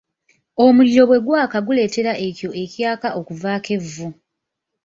Omuliro 0.65 1.03
bwe 1.09 1.19
gwaka 1.25 1.57
guleetera 1.65 2.13
ekyo 2.27 2.49
ekyaka 2.63 3.07
okuvaako 3.19 3.69
evvu. 3.77 4.07